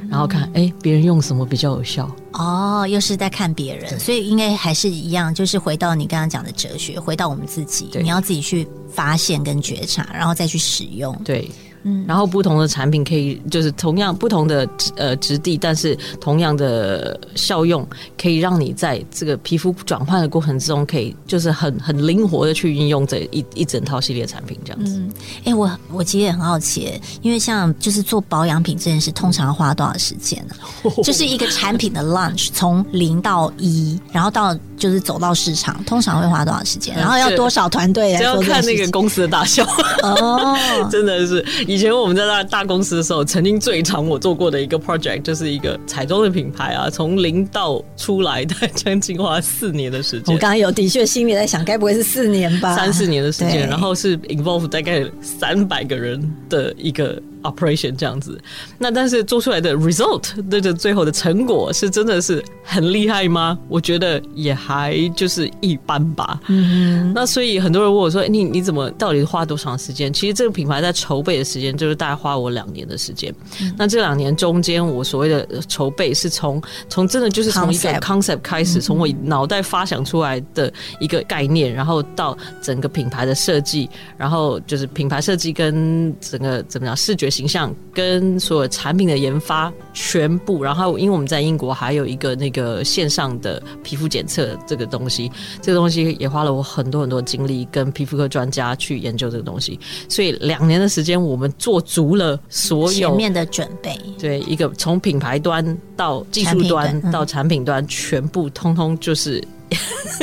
[0.08, 2.10] 然后看，哎，别人用什么比较有效？
[2.32, 11.14] 哦，又是在看别人，所以应该还是一样，就是回到你刚刚讲的哲学，回到我们自己，你要自己去发现跟觉察，然后再去使用。
[11.24, 11.50] 对。
[11.88, 17.86] 嗯，然后不同的产品可以就是同样不同的呃质地，但是同样的效用，
[18.20, 24.96] 可以让你在这个皮肤转换的过程之中，可以就是很很灵活的去运用这一一整套系列产品这样子。
[24.96, 25.10] 嗯，
[25.44, 30.54] 哎，我我其实也很好奇，因为像就是做保养品这件事，通常要花多少时间呢？
[31.02, 36.94] 就是一个产品的 launch 从零到一，然后到就是走到市场，通常会花多少时间？
[36.96, 38.12] 然后要多少团队？
[38.20, 39.64] 要看那个公司的大小
[40.02, 40.56] 哦，
[40.90, 41.44] 真的是。
[41.66, 50.34] 以前我们在那大公司的时候，曾经最长我做过的一个 project 就是一个彩妆的品牌啊，从零到出来，大概将近花四年的时间。
[50.34, 52.76] 我刚刚有的确心里在想，该不会是四年吧？
[52.76, 57.22] 三四年的时间，然后是 involve 大概三百个人的一个。
[57.42, 58.40] Operation 这样子。
[58.78, 63.58] 那但是做出来的 result，那个最后的成果是真的是很厉害吗？
[63.68, 66.40] 我觉得也还就是一般吧。
[66.48, 73.34] 嗯，那所以很多人问我说：“你你怎么到底花多长时间？”其实这个品牌在筹备的时间就是大概花我两年的时间。
[73.76, 95.30] 那这两年中间，我所谓的筹备是从从真的就是从一个 concept 开始，从我脑袋发想出来的一个概念，然后到整个品牌的设计，然后就是品牌设计跟整个怎么样视觉形象跟所有产品的研发全部，然后因为我们在英国还有一个那个线上的皮肤检测这个东西，
[95.62, 103.96] 这个东西也花了我很多很多精力跟皮肤科专家去研究这个东西，所以两年的时间我们做足了所有前面的准备。
[104.18, 109.40] 对，一个从品牌端到技术端到产品端，全部通通就是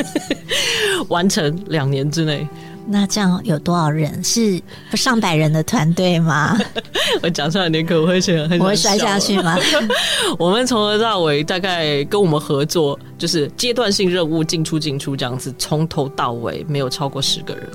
[1.08, 2.46] 完成两年之内。
[2.88, 4.22] 那这样有多少人？
[4.22, 4.60] 是
[4.94, 6.56] 上百人的团队吗？
[7.22, 9.56] 我讲出来你可能会觉得我会摔下去吗？
[10.38, 17.68] 我们从头到尾大概跟我们合作，就是阶段性任务进出进出这样子，从头到尾没有超过十个人。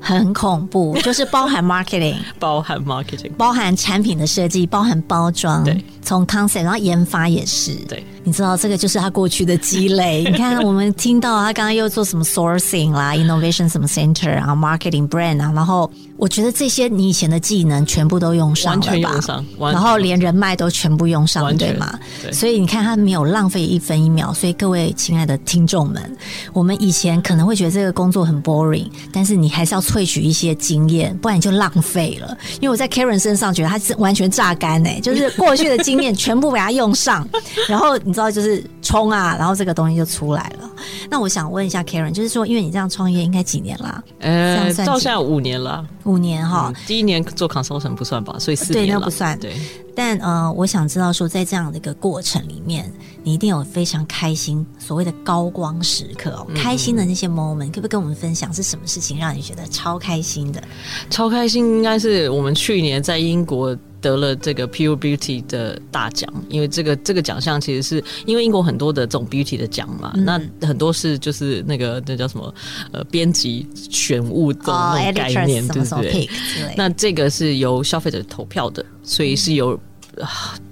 [0.00, 10.24] 很恐怖，就是包含 marketing，包含 marketing，包含产品的设计，包含包装，对，从 concept 然后研发也是，对，你知道这个就是他过去的积累。
[10.24, 21.98] 你看，我们听到他刚刚又做什么 sourcing 啦，innovation 什么 center 啊，marketing brand 啊，然后我觉得这些你以前的技能全部都用上了吧，完全用上，然后连人脉都全部用上，对吗？
[22.32, 24.34] 所以你看他没有浪费一分一秒。
[24.34, 26.16] 所以各位亲爱的听众们，
[26.52, 29.78] 我们以前可能会觉得这个工作很 boring，但是你还是要。
[29.88, 32.36] 萃取一些经验，不然你就浪费了。
[32.60, 37.26] 因为我在 Karen 身上觉得他是完全榨干哎， 就是过去的经验全部给他用上，
[37.66, 40.68] 然后你知道就是冲啊，然后这个东西就出来了。
[41.10, 44.02] 那我想问一下 Karen，就是说，因为你这样创业应该几年啦？
[44.20, 46.72] 呃，到现在五年了，五年哈。
[46.86, 49.38] 第一年做 consultant 不算吧，所以四年那不算。
[49.38, 49.54] 对。
[49.98, 52.88] 但呃，我想知道说，在这样的一个过程里面，
[53.24, 60.62] 你一定有非常开心所谓的高光时刻哦，开心的那些 moment，可不可以跟我们分享是什么事情让你觉得超开心的？
[61.10, 72.54] 超开心应该是我们去年在英国得了这个 Pure Beauty 的大奖，因为这个这个奖项其实是因为英国很多的这种 beauty 的奖嘛，那很多是就是那个那叫什么
[72.92, 76.28] 呃编辑选物的那种概念，对不对？
[76.76, 79.76] 那这个是由消费者投票的，所以是由。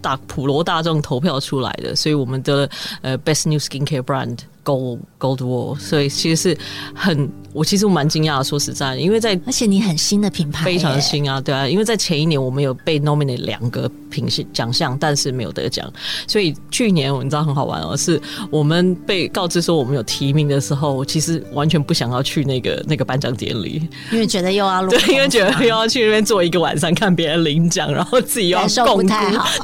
[0.03, 2.69] 大普罗大众投票出来的，所以我们的
[3.01, 6.59] 呃 Best New Skincare Brand Gold Gold Wall，所以其实是
[6.95, 7.31] 很。
[7.53, 15.91] 我其实蛮惊讶的，说实在，因为在而且你很新的品牌，非常新啊，对啊，因为在前一年我们有被 nominate 两个品系奖项，但是没有得奖，
[16.27, 29.03] 所以去年你知道很好玩哦，是我们被告知说我们有提名的时候，我其实完全不想要去那个那个颁奖典礼，因为觉得又要 对，因为觉得又要去那边坐一个晚上看别人领奖，然后自己又要共不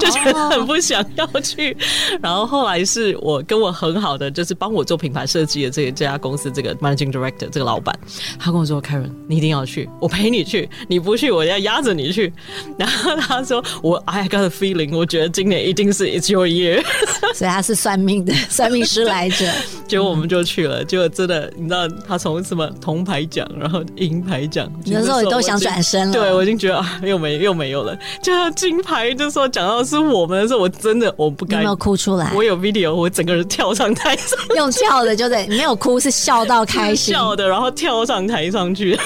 [0.00, 1.76] 就觉得很不想要去。
[2.22, 7.82] 然后后来是我跟我很好的，就是帮我做品牌设计的这这家公司这个 managing director 这个老。
[7.82, 7.92] 板，
[8.38, 10.70] 他跟我说：“Karen，你一定要去，我陪你去。
[10.86, 12.32] 你不去，我要压着你去。”
[12.78, 16.80] 然后他说：“我 I got a feeling，我觉得今年一定是 It's your year。
[17.34, 19.50] ”所以他是算命的算命师来着。
[19.88, 26.12] 结果我们就去了，结果真的，你知道，他从什么铜牌奖，然后银牌奖，有时候你都想转身了。
[26.12, 27.98] 对我已经觉得啊，又没又没有了。
[28.22, 32.32] 就像金牌，就说讲到是我们的时候，我真的我不敢没有哭出来。
[32.32, 37.72] 我有 video，我整个人跳上台上，用跳的就得没有哭，是笑到开心，笑的，然后。
[37.72, 38.96] 跳上台上去，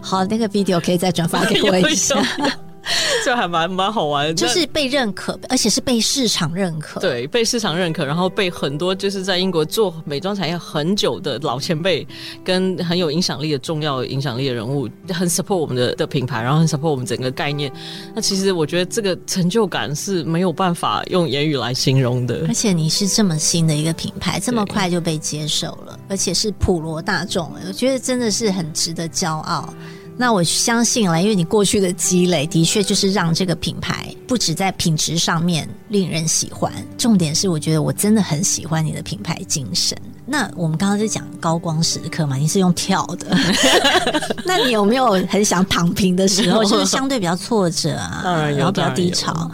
[0.00, 2.16] 好，那个 video 可以再转发给我一下。
[3.24, 7.00] 这还蛮蛮好玩，就是被认可，而且是被市场认可。
[7.00, 12.06] 对，被市场认可，然后被很多就是在英国做美妆产业很久的老前辈，
[12.44, 17.72] 跟很有影响力的重要影响力的人物，很 support 我们的的品牌，然后很 support 我们整个概念。
[18.14, 22.44] 那其实我觉得这个成就感是没有办法用言语来形容的。
[22.46, 29.72] 而且你是这么新的一个品牌，这么快就被接受了，而且是普罗大众，我觉得真的是很值得骄傲。
[30.16, 39.96] 那我相信了，因为你过去的积累的确就是让这个品牌不止在品质上面令人喜欢，重点是我觉得我真的很喜欢你的品牌精神。
[40.26, 43.36] 那我们刚刚在讲高光时刻嘛，你是用跳的，
[44.46, 48.22] 那你有没有很想躺平的时候， 就是相对比较挫折啊，
[48.56, 49.50] 然后比较低潮？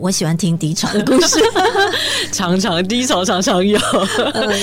[0.00, 1.38] 我喜欢听低潮的故事，
[2.32, 3.78] 常常低潮常常有，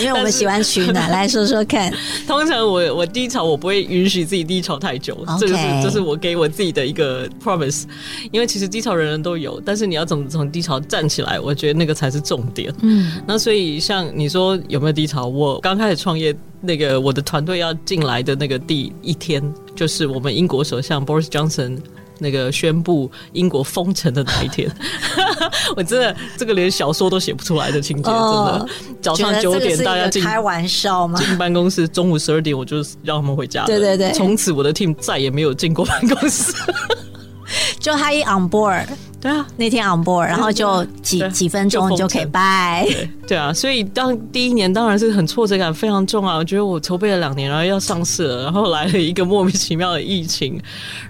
[0.02, 1.12] 因为我们喜欢取暖。
[1.12, 1.94] 来说说看，
[2.26, 7.84] 通常我我低潮，我不会允许自己低潮太久，这个是这是我给我自己的一个 promise。
[8.32, 12.74] 因为其实低潮人人都有，但是你要怎么从低潮站起来，我觉得那个才是重点。
[12.82, 15.28] 嗯，那所以像你说有没有低潮？
[15.28, 19.44] 我刚开始创业，那个我的团队要进来的那个第一天，
[19.76, 21.78] 就是我们英国首相 Boris Johnson。
[22.20, 24.70] 那个宣布英国封城的那一天，
[25.76, 28.68] 我真的这个连小说都写不出来的情节，真的。
[29.02, 31.20] 早上九点大家进开玩笑吗？
[31.20, 33.66] 进办公室，中午十二点我就让他们回家。
[33.66, 36.54] 对对对，从此我的 team 再也没有进过办公室。
[37.80, 38.86] 就他一 on board。
[39.20, 42.88] 对啊，那天 on board，然后就几几分钟你就可以拜。
[43.28, 46.36] 对啊，所以当第一年当然是很挫折感非常重啊。
[46.36, 50.62] 我觉得我筹备了两年，然后要上市了，然后来了一个莫名其妙的疫情。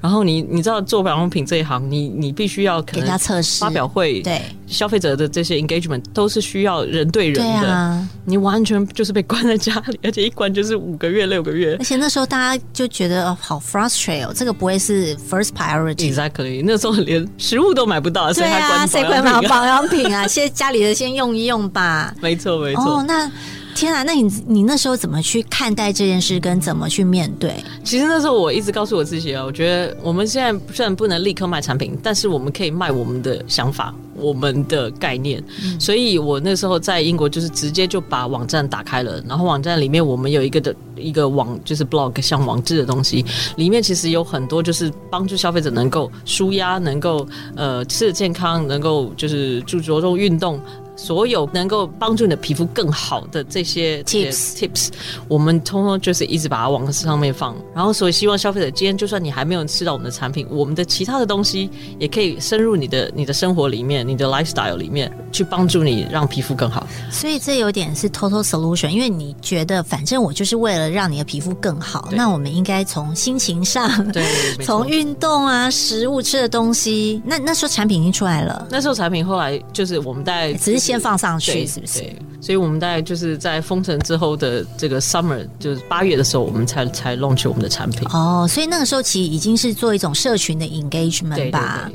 [0.02, 8.08] 然后你你知道做保养品这一行，你你必须要给他测试、发表会，对消费者的这些 engagement 都是需要人对人的。
[8.26, 11.76] 你完全就是被关在家里，而且一关就是五个月、六个月。
[11.78, 16.13] 而且那时候大家就觉得好 frustrate 哦，这个不会是 first priority。
[16.13, 18.86] Exactly，那时候连食物都买不到，所以他。
[18.88, 20.26] 谁会买保养品啊？
[20.26, 22.13] 先家里的先用一用吧。
[22.22, 23.00] 没错，没错。
[23.00, 23.30] 哦，那
[23.78, 27.54] 天啊，那你你那时候怎么去看待这件事，跟怎么去面对？
[27.84, 33.94] 其实那时候我一直告诉我自己啊，我觉得我们现在虽然不能立刻卖产品，但是我们可以卖我们的想法。
[34.20, 35.44] 我们的概念，
[35.80, 43.23] 所以我那时候在英国就是直接就把网站打开了，然后网站里面我们有一个的一个网就是 blog 像网志的东西，
[43.58, 50.60] 里面其实有很多就是帮助消费者能够舒压，能够呃吃的健康，能够就是注着重运动。
[50.98, 54.89] 所有能够帮助你的皮肤更好的这些 tips tips，
[55.27, 57.56] 我们通通就是一直把它往上面放。
[57.73, 61.69] 然后，所以希望消费者今天就算你还没有吃到我们的产品，我们的其他的东西
[62.00, 66.87] 也可以深入你的你的生活里面，你的 lifestyle 里面去帮助你让皮肤更好。
[67.12, 74.25] 所以这有点是 total solution，因为你觉得反正我就是为了让你的皮肤更好，那我们应该从心情上，对，
[74.65, 77.21] 从运动啊、食物吃的东西。
[77.23, 80.87] 那那时候产品已经出来了，那时候产品后来就是我们在只是。
[80.88, 82.04] 先放上去是不是？
[82.40, 88.08] 所以我们大概就是在封城之后的这个 summer，就是八月的时候，我们才才 launch 我们的产品。
[88.12, 91.92] 哦，所以那个时候其实已经是做一种社群的 engagement 吧。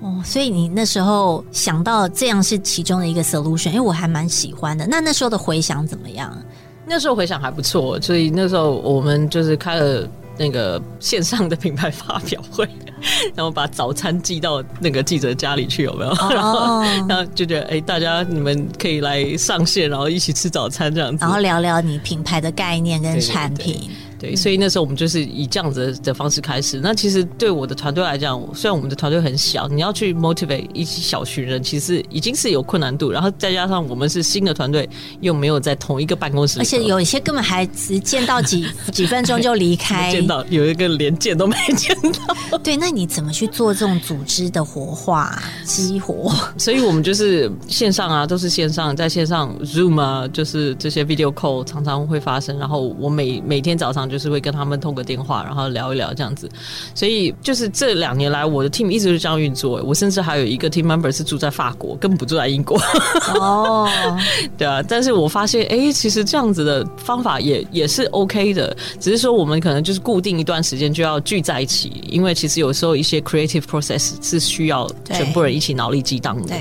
[0.00, 4.86] 哦，所以你那时候想到这样是其中的一个 solution，因为我还蛮喜欢的。
[4.86, 6.36] 那那时候的回想怎么样？
[6.86, 10.08] 那时候回想还不错，所以那时候我们就是开了。
[10.38, 12.68] 那个线上的品牌发表会，
[13.34, 16.10] 然后把早餐寄到那个记者家里去，有没有？
[16.30, 23.90] 然后，然后就觉得，哎，大家你们可以来上线，然后一起吃早餐这样子，然后聊聊你品牌的概念跟产品。
[24.18, 26.80] 对，所以那时候我们就是以这样子的方式开始。
[26.82, 33.12] 那其实对我的团队来讲，虽然我们的团队很小，你要去 motivate 一小群人，其实已经是有困难度。
[33.12, 34.88] 然后再加上我们是新的团队，
[35.20, 42.58] 又没有在同一个办公室，而且有一些根本还只见到几 几分钟就离开， 见到有一个连见都没见到。
[42.58, 46.34] 对，那你怎么去做这种组织的活化、激活？
[46.56, 52.58] 所以我们就是线上啊，都是线上，在线上 Zoom 啊，就是这些 video call 常常会发生。
[52.58, 54.07] 然后我每每天早上。
[54.08, 56.48] 就是会跟他们通个电话，然后聊一聊这样子，
[56.94, 59.82] 所以就是这两年来，我的 team 一直是这样运作。
[59.84, 62.80] 我甚至还有一个 team member 是住在法国，根本不住在英国。
[63.34, 63.88] 哦，
[64.56, 76.54] 对啊，但是我发现，哎，其实这样子的方法也也是 OK 的，只是说我们可能就是固定一段时间就要聚在一起，因为其实有时候一些 creative process 是需要全部人一起脑力激荡的。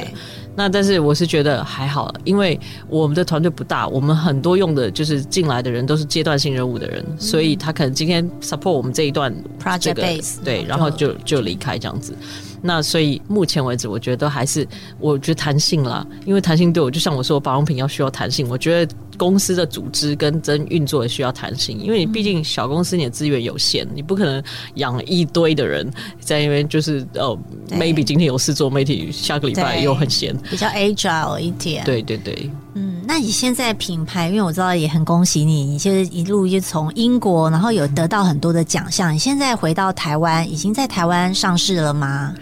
[0.57, 9.31] 那但是我是觉得还好，因为我们的团队不大，我们很多用的就是进来的人都是阶段性任务的人，所以他可能今天 support 我们这一段
[9.63, 12.17] project base 对，然后就就离开这样子。
[12.59, 14.67] 那所以目前为止，我觉得还是
[14.99, 18.49] 我觉得弹性啦，因为弹性对我就像我说，保养品要需要弹性。
[18.49, 24.41] 我觉得公司的组织跟真运作也需要弹性，因为你毕竟小公司你的资源有限，你不可能
[24.75, 27.37] 养一堆的人在那边就是哦
[27.71, 31.83] ，maybe 今天有事做媒体，下个礼拜又很闲，比较 agile 一点。
[31.83, 32.93] 对对对，嗯。
[33.09, 39.13] 那你现在品牌，因为我知道也很恭喜你，你就是一路就从英国，然后有得到很多的奖项。
[39.13, 42.35] 你现在回到台湾，已经在台湾上市了吗？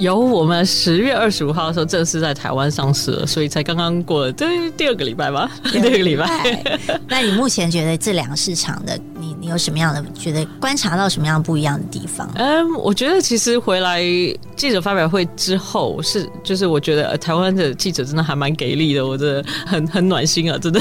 [0.00, 6.80] 有，我们十月二十五号的时候正式在台湾上市了，所以才刚刚过了这第二个礼拜吧，第二个礼拜。
[7.06, 8.98] 那你目前觉得这两个市场的？
[9.18, 12.26] 你你有什么样的觉得观察到什么样不一样的地方？
[12.36, 14.02] 嗯，我觉得其实回来
[14.56, 20.80] 记者发表会之后，是就是我觉得台湾的记者真的还蛮给力的，我觉得很很暖心啊，真的。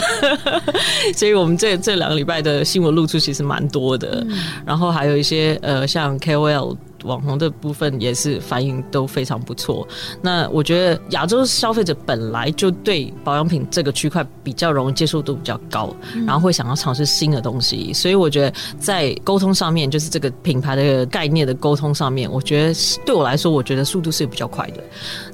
[1.13, 4.26] 所以我们这这两个礼拜的新闻露出其实蛮多的，
[4.65, 6.78] 然后还有一些呃像 KOL。
[7.04, 9.88] 网红的部分也是反应都非常不错。
[10.22, 15.95] 那我觉得亚洲消费者本来就对保养品这个区块比较容易接受度比较高，
[16.26, 17.93] 然后会想要尝试新的东西。
[17.93, 22.74] 所以我觉得在沟通上面，就是这个品牌的概念的沟通上面，我觉得
[23.06, 24.84] 对我来说，我觉得速度是比较快的。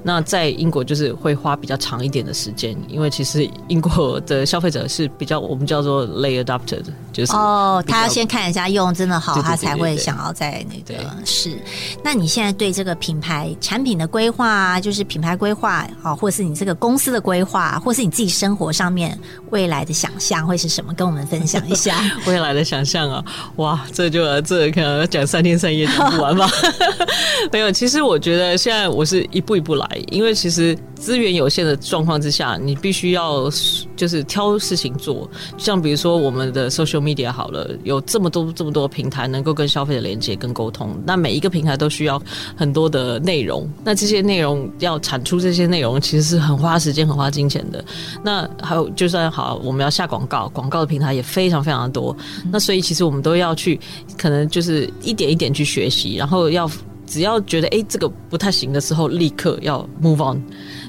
[0.03, 11.54] 那在英国就是会花比较长一点的时间，因为其实英国的消费者是比较我们叫做 late adopted，就是哦，他要先看人家用真的好，对对对他才会想要在那个是。
[12.03, 19.17] 那你现在对这个品牌产品的规划啊，就是品牌规划啊，或者是你这个公司的规划，或是你自己生活上面
[19.49, 20.93] 未来的想象会是什么？
[20.93, 22.01] 跟我们分享一下。
[22.27, 23.23] 未来的想象啊，
[23.57, 26.49] 哇，这就这可能要讲三天三夜讲不完吧？
[27.51, 33.49] 没有，其实我觉得现在我是一步一步来，因为其实资源有限的状况之下，你必须要
[33.95, 35.29] 就是挑事情做。
[35.57, 42.21] 像比如说我们的 social media 好了，有这么多这么多平台能够跟消费者连接跟沟通，那每一个平台都需要
[42.55, 47.83] 很多的内容，那这些内容要产出这些内容，其实是很花时间、很花金钱的。
[48.23, 52.15] 那还有，就算好，我们要下广告，广告的平台也非常非常多。
[52.51, 53.79] 那所以其实我们都要去，
[54.17, 56.69] 可能就是一点一点去学习，然后要
[57.05, 60.41] 只要觉得哎、诶这个不太行的时候，立刻要 move on。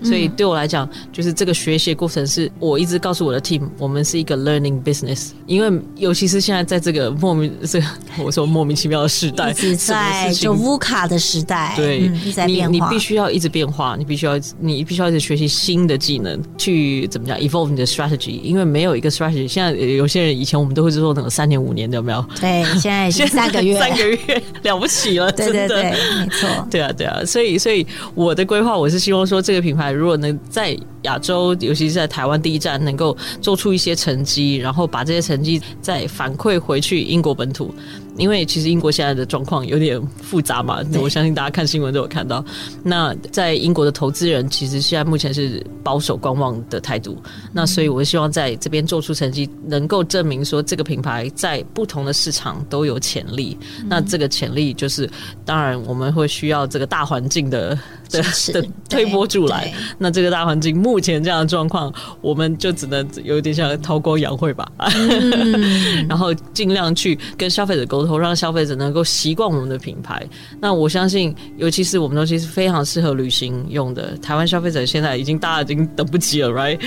[0.07, 5.31] 所以对我来讲，就是这个学习的过程是我一直告诉我的 team，我们是一个 learning business。
[5.47, 7.87] 因为尤其是现在在这个莫名这个
[8.23, 12.11] 我说莫名其妙的时代，一直在就乌卡的时代，对，
[12.47, 12.77] 你。
[12.77, 19.47] 你必须要一直变化，你必须要你必须要一直学习新的技能，去怎么讲 evolve 你的 strategy，因为没有一个 strategy。
[19.49, 22.23] 现在呃有些人以前我们都会做那种三年五年的，有没有？
[22.41, 26.69] 对，现在三个月， 三个月了不起了，对对真的对，没错。
[26.71, 37.75] 对啊，对啊，所以，所以我的规划，我是希望说，这个品牌如果能在亚洲，尤其是在台湾第一站，能够做出一些成绩，然后把这些成绩再反馈回去英国本土。
[38.17, 42.43] 因为其实英国现在的状况有点复杂嘛，我相信大家看新闻都有看到。
[42.83, 47.23] 那在英国的投资人其实现在目前是保守观望的态度，
[47.53, 53.55] 那所以我希望在这边做出成绩，能够证明说这个品牌在不同的市场都有潜力。
[53.87, 55.09] 那这个潜力就是，
[55.45, 57.79] 当然我们会需要这个大环境的
[58.11, 59.75] 的支持的推波助澜对对。
[59.99, 70.25] 那这个大环境目前这样的状况，我们就只能有点像韬光养晦吧， 嗯然后尽量去跟消费者沟通，让消费者能够习惯我们的品牌。
[70.61, 74.17] 那我相信，尤其是我们东西是非常适合旅行用的。
[74.19, 76.79] 台湾消费者现在已经大家已经等不及了，right？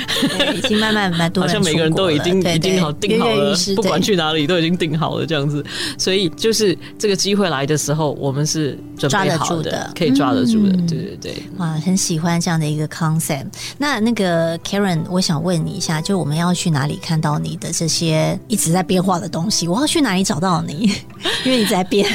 [0.55, 5.63] 已经慢慢蛮多 好像每个人都已经已经好对对定好了不管去哪里都已经定好了这样子。
[5.97, 10.73] 所以就是这个机会来的时候，我们是准抓备好的可以抓得住的。
[10.73, 11.43] 嗯对对对。
[11.57, 13.47] 哇，很喜欢这样的一个 concept。
[13.77, 19.67] 那那个 Karen，我想问你一下，就我们要去哪里看到你的这些一直在变化的东西？
[19.67, 20.91] 我要去哪里找到你？
[21.45, 22.07] 因为你在变。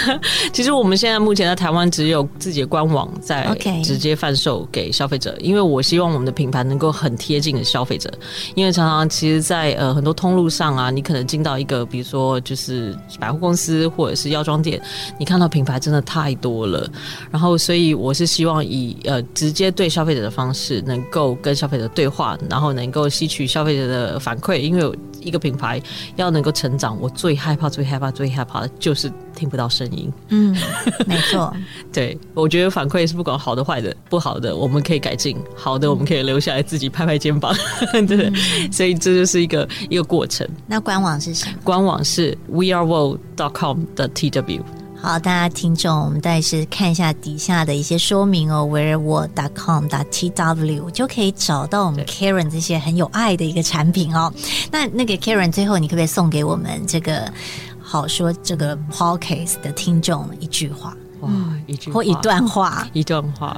[0.52, 8.12] 其实我们现在目前在台湾只有自己的官网在 OK 直接贩售给消费者，因为我希望我们的品牌能够很贴近的消费者，
[8.54, 14.80] 因为常常其实在，呃很多通路上啊，你可能进到一个比如说就是百货公司或者是药妆店，
[15.18, 16.88] 你看到品牌真的太多了，
[17.30, 25.82] 然后所以我是希望以呃直接对消费者的方式，能够跟消费者对话，然后能够吸取消费者的反馈，因为一个品牌
[26.14, 30.08] 要能够成长，我最害怕、最害怕、最害怕的就是听不到声音。
[30.28, 30.56] 嗯，
[31.04, 31.52] 没错。
[31.92, 37.52] 对，我觉得反馈是不管好的坏的，不好的我们可以改进，好的我们可以留下来自己拍拍肩膀，
[38.06, 38.32] 对，
[38.70, 40.48] 所以这就是一个一个过程。
[40.64, 41.54] 那官网是什么？
[41.64, 44.60] 官网是 weareworld.com 的 tw。
[45.00, 54.32] 好，大家听众，我们再是看一下底下的一些说明哦，whereworld.com 的 tw 就可以找到我们 Karen 这些很有爱的一个产品哦。
[54.72, 57.32] 那那个 Karen 最后，你可不可以送给我们这个
[57.80, 61.30] 好说这个 podcast 的听众一句话，哇，
[61.68, 62.86] 一句或一段话？
[62.92, 63.56] 一段话，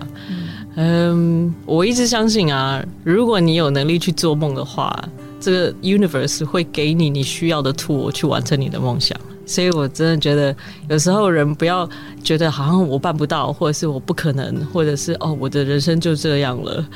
[0.77, 4.95] 嗯，我一直相信啊，如果你有能力去做梦的话，
[5.41, 9.19] 这个 universe 会给你你需要的 tool 去完成你的梦想。
[9.51, 10.55] 所以我真的觉得，
[10.89, 11.89] 有时候人不要
[12.23, 16.87] 觉得好像我办不到，或者是我不可能，或者是哦，我的人生就这样了。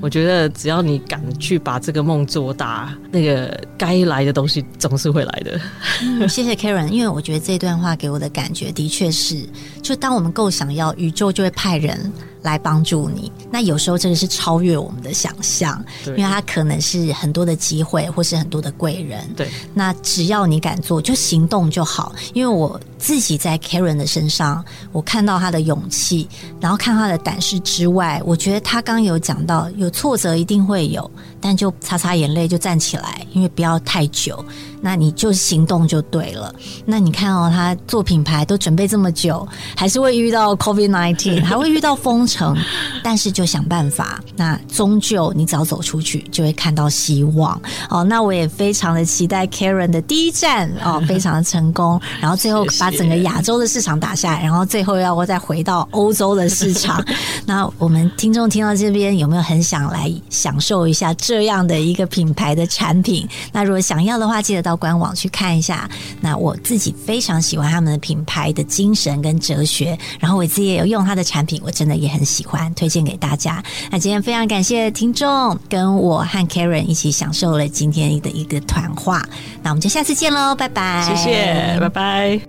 [0.00, 5.60] 我觉得只要你敢去把这个梦做大，那个该来的东西总是会来的。
[6.02, 9.46] 嗯谢谢 Karen，因为我觉得这段话给我的感觉的确是，
[9.82, 12.10] 就当我们够想要，宇宙就会派人
[12.42, 13.30] 来帮助你。
[13.50, 19.28] 那有时候真的是超越我们的想象，对因为它可能是很多的机会，或是很多的贵人。
[19.36, 22.14] 对，那只要你敢做，就行动就好。
[22.32, 26.28] 因为我自己在 Karen 的身上，我看到他的勇气，
[26.60, 31.10] 然后看他的胆识之外，我觉得他刚有讲到，有挫折一定会有，
[31.40, 34.44] 但就擦擦眼泪就站起来，因为不要太久。
[34.80, 36.54] 那你就行动就对了。
[36.84, 42.56] 那你看哦，他做品牌都准备这么久，还是会遇到 COVID nineteen， 还会遇到封城，
[43.02, 44.20] 但是就想办法。
[44.36, 47.60] 那终究你只要走出去，就会看到希望。
[47.88, 52.00] 哦，那我也非常的期待 Karen 的第一站哦， 非常的成功。
[52.20, 57.04] 然后最后把整个亚洲的市场打下来，然后最后要我再回到欧洲的市场。
[57.44, 63.28] 那我们听众听到这边有没有很想来享受一下这样的一个品牌的产品？
[63.52, 65.88] 那如果想要的话，记得到官网去看一下。
[66.20, 73.62] 那我自己非常喜欢他们的品牌的精神跟哲学，然后我自己也有用他的产品，我真的也很喜欢，推荐给大家。
[73.90, 79.26] 那今天非常感谢听众跟我和 Karen 一起享受了今天的一个团话，
[79.62, 82.40] 那我们就下次见喽，拜拜，谢谢，拜拜。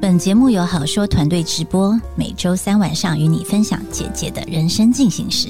[0.00, 5.48] 本节目由好说团队直播，每周三晚上与你分享姐姐的人生进行时。